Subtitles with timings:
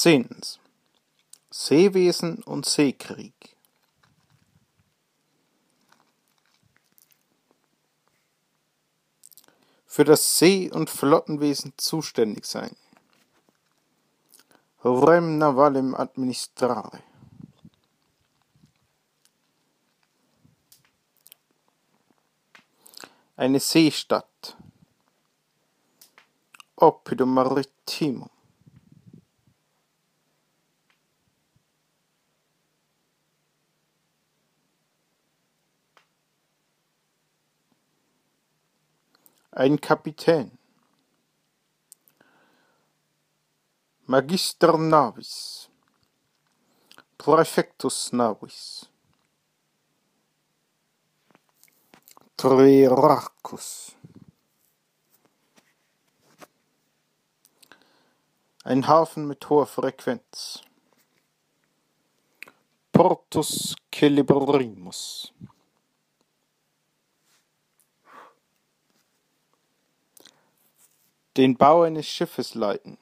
[0.00, 0.58] Zehntens.
[1.50, 3.34] Seewesen und Seekrieg.
[9.84, 12.74] Für das See- und Flottenwesen zuständig sein.
[14.82, 17.02] Rem navalem administrare.
[23.36, 24.56] Eine Seestadt.
[26.76, 28.30] Oppidum maritimum.
[39.52, 40.58] Ein Kapitän.
[44.06, 45.68] Magister navis.
[47.18, 48.88] Praefectus navis.
[52.36, 53.96] Trierarchus.
[58.64, 60.62] Ein Hafen mit hoher Frequenz.
[62.92, 65.32] Portus Celebrimus.
[71.40, 72.98] Den Bau eines Schiffes leiten.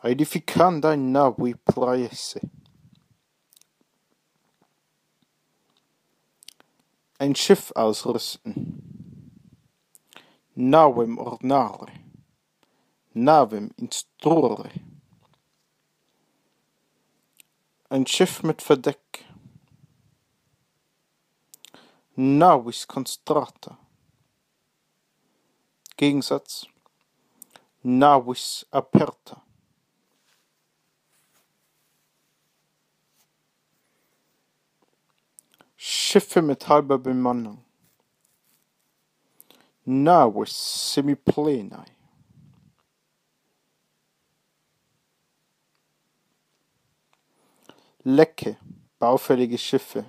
[0.00, 2.40] Edificanda in navi praese.
[7.18, 9.32] Ein Schiff ausrüsten.
[10.54, 11.90] Navem ordnare.
[13.12, 14.70] Navem instruere.
[17.88, 19.24] Ein Schiff mit Verdeck.
[22.14, 23.76] Navis constrata.
[25.96, 26.66] Gegensatz.
[27.82, 29.42] Navis aperta.
[35.76, 37.64] Schiffe mit halber Bemannung.
[39.84, 41.96] Navis semiplenae.
[48.02, 48.56] Lecke,
[48.98, 50.04] baufällige Schiffe.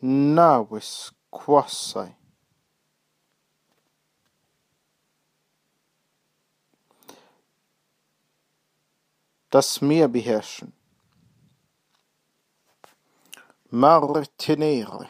[0.00, 2.14] Navis quasi.
[9.54, 10.72] Das Meer beherrschen.
[13.70, 15.06] Mare tenere.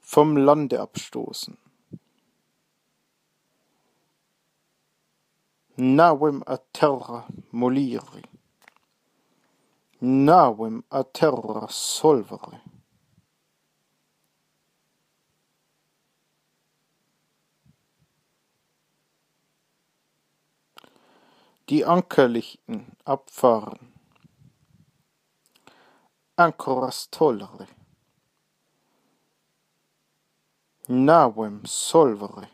[0.00, 1.56] Vom Lande abstoßen.
[5.76, 8.24] Navem a terra moliri.
[10.00, 12.63] Navem a terra solvere.
[21.74, 23.92] Die Ankerlichten abfahren.
[26.36, 27.66] Ancoras tollere.
[30.86, 32.48] Navem solvere.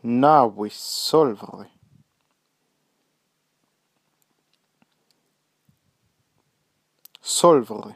[0.00, 1.70] Navis solvere.
[7.20, 7.94] Solvere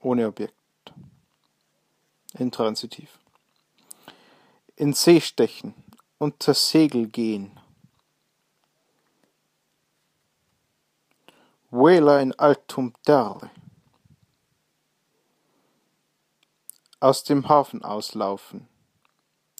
[0.00, 0.92] ohne Objekt.
[2.36, 3.16] Intransitiv.
[4.74, 5.74] In See stechen,
[6.18, 7.60] unter Segel gehen.
[11.76, 13.50] Vela in altum terre.
[17.00, 18.68] Aus dem Hafen auslaufen,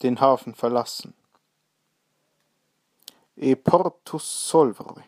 [0.00, 1.12] den Hafen verlassen.
[3.34, 5.02] E portus solvere.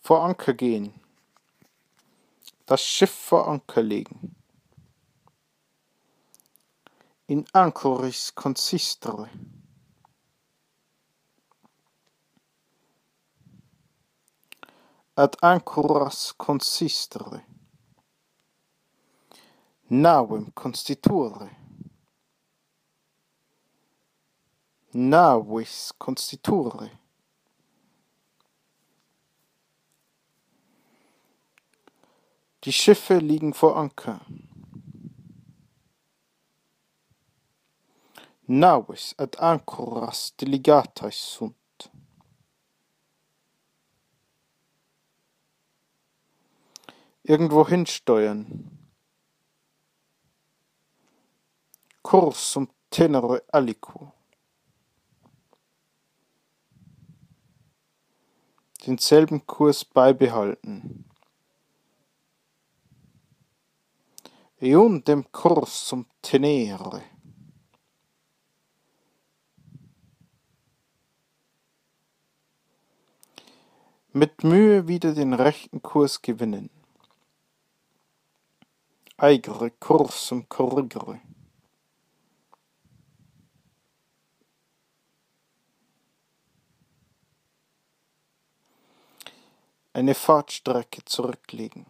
[0.00, 0.98] Vor Anker gehen.
[2.64, 4.34] Das Schiff vor Anker legen.
[7.26, 9.28] In ancoris consistere.
[15.18, 17.44] Ad ancoras consistere.
[19.88, 21.50] Navem constituere.
[24.92, 26.90] Navis constituere.
[32.62, 34.20] Die Schiffe liegen vor Anker.
[38.46, 41.57] Navis ad ancoras delegatais sunt.
[47.28, 48.46] Irgendwo hinsteuern.
[52.02, 54.12] Cursum tenere aliquo.
[58.88, 61.04] denselben Kurs beibehalten.
[64.60, 67.02] Eundem cursum tenere.
[74.12, 76.70] Mit Mühe wieder den rechten Kurs gewinnen.
[79.20, 81.20] Eigere kursum corrigere.
[89.92, 91.86] Eine Fahrtstrecke zurücklegen.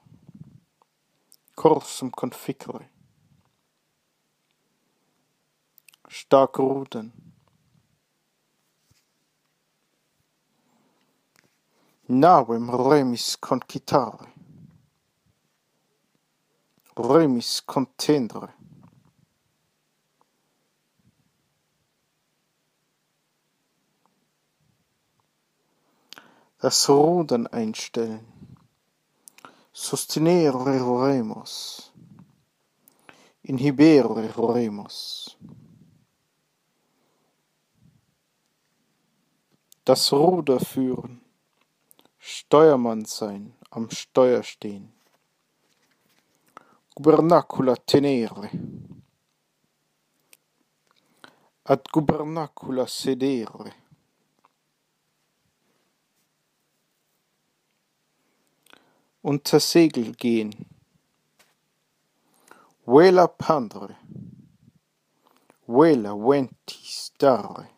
[1.55, 2.89] Kursum configere.
[6.09, 7.13] Stark rudern.
[12.07, 14.28] Navem remis concitare.
[16.99, 18.53] Remis contendre.
[26.61, 28.27] Das Rudern einstellen.
[29.73, 31.93] Sostenere remos.
[33.43, 35.37] Inhibere remos.
[39.85, 41.21] Das Ruder führen.
[42.19, 44.98] Steuermann sein, am Steuer stehen.
[46.99, 48.51] gubernacula tenere
[51.63, 53.75] ad gubernacula sedere
[59.21, 60.53] unter Segel gehen
[62.85, 63.99] Vela pandre.
[65.67, 67.78] Vela venti stare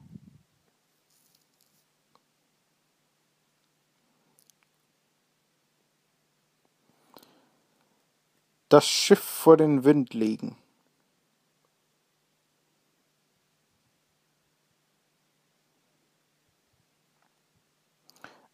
[8.71, 10.57] Das Schiff vor den Wind legen.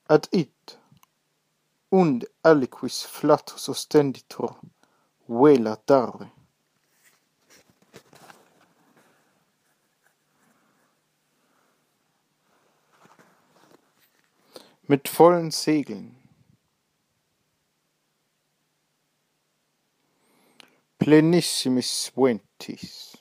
[0.08, 0.78] Ad it,
[1.90, 4.56] und aliquis flatus ostenditur,
[5.28, 6.32] vela dare.
[14.86, 16.15] Mit vollen Segeln.
[20.98, 23.16] Plenissimis ventis.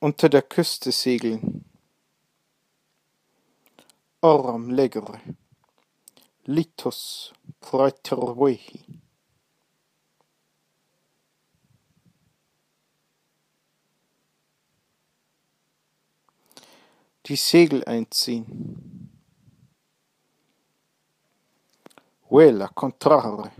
[0.00, 1.64] Unter der Küste segeln.
[4.20, 5.20] Oram legere.
[6.44, 8.84] Litos praetervehi.
[17.26, 18.85] Die Segel einziehen.
[22.28, 23.52] Vela contrarre.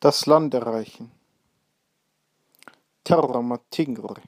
[0.00, 1.10] Das Land erreichen.
[3.02, 4.22] Terra matingere.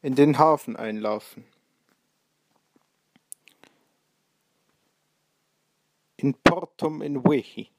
[0.00, 1.44] In den Hafen einlaufen.
[6.16, 7.70] In portum in vehi.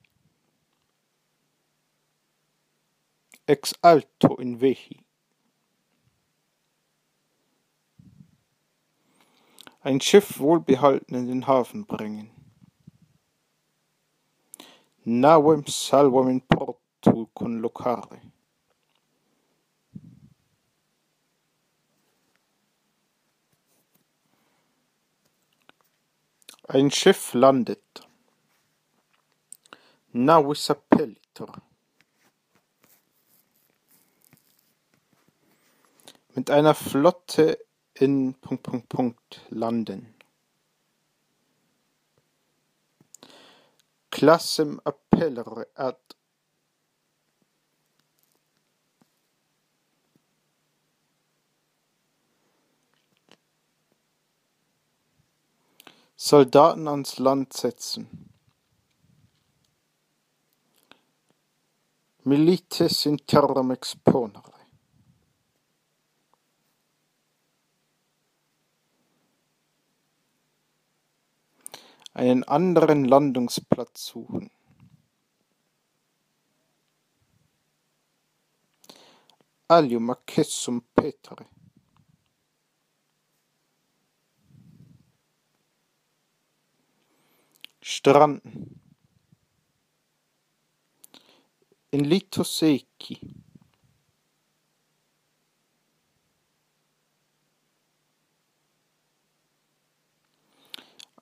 [3.46, 5.06] Ex alto in vehi.
[9.82, 12.32] Ein Schiff wohlbehalten in den Hafen bringen.
[15.04, 18.22] Navem salvam in portu conlocare.
[26.70, 28.08] Ein Schiff landet.
[30.14, 31.62] Navis appellitor.
[36.36, 37.64] Mit einer Flotte
[37.94, 38.36] in
[39.50, 40.16] landen.
[44.10, 45.98] Klassem appellere ad
[56.16, 58.30] Soldaten ans Land setzen.
[62.24, 64.53] Milites in terram exponere.
[72.14, 74.52] Einen anderen Landungsplatz suchen.
[79.68, 81.48] Alium accessum petere.
[87.82, 88.80] Stranden.
[91.90, 93.43] In Litoseki.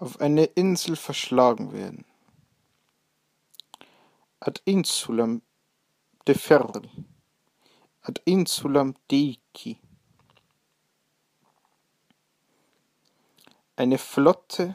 [0.01, 2.05] Auf eine Insel verschlagen werden.
[4.39, 5.43] Ad insulam
[6.25, 6.89] deferri.
[8.01, 9.79] Ad insulam deici.
[13.75, 14.73] Eine Flotte,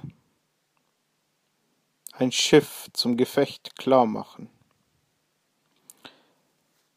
[2.12, 4.49] ein Schiff zum Gefecht klarmachen.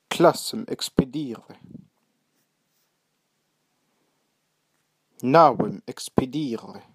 [0.08, 1.58] classem expedire.
[5.22, 6.89] Nauem expedire.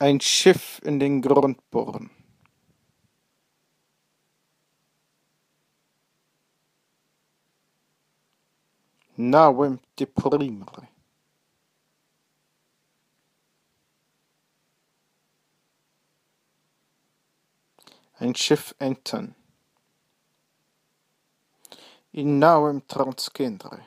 [0.00, 2.10] Ein Schiff in den Grund bohren.
[9.16, 10.86] Nauem deprimere.
[18.20, 19.34] Ein Schiff entern.
[22.12, 23.84] In nauem transgendre.